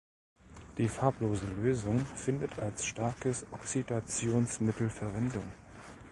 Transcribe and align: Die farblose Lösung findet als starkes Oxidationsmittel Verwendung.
Die 0.79 0.87
farblose 0.87 1.45
Lösung 1.45 2.03
findet 2.15 2.57
als 2.57 2.87
starkes 2.87 3.45
Oxidationsmittel 3.51 4.89
Verwendung. 4.89 5.43